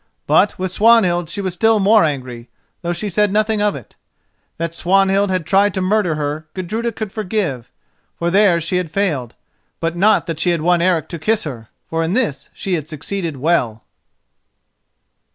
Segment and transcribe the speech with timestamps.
[0.25, 2.49] But with Swanhild she was still more angry,
[2.81, 3.95] though she said nothing of it.
[4.57, 7.71] That Swanhild had tried to murder her, Gudruda could forgive,
[8.17, 9.35] for there she had failed;
[9.79, 12.87] but not that she had won Eric to kiss her, for in this she had
[12.89, 13.83] succeeded well.